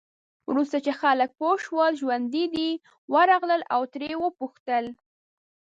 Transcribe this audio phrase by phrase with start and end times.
[0.49, 2.69] وروسته چې خلک پوه شول ژوندي دی،
[3.13, 4.85] ورغلل او ترې یې وپوښتل.